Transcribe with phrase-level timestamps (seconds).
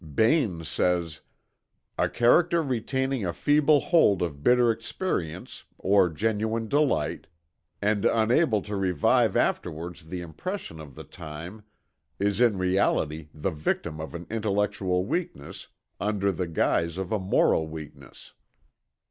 [0.15, 1.21] Bain says:
[1.95, 7.27] "A character retaining a feeble hold of bitter experience, or genuine delight,
[7.83, 11.61] and unable to revive afterwards the impression of the time
[12.17, 15.67] is in reality the victim of an intellectual weakness
[15.99, 18.33] under the guise of a moral weakness.